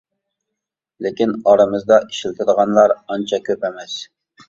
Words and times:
لېكىن 1.07 1.35
ئارىمىزدا 1.51 2.01
ئىشلىتىدىغانلار 2.09 2.97
ئانچە 2.99 3.45
كۆپ 3.51 3.73
ئەمەس. 3.73 4.05